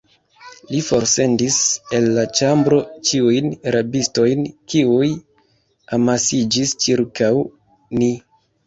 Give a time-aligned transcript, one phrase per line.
[0.69, 1.57] Li forsendis
[1.97, 4.43] el la ĉambro ĉiujn rabistojn,
[4.75, 5.13] kiuj
[6.01, 7.35] amasiĝis ĉirkaŭ
[8.03, 8.15] ni.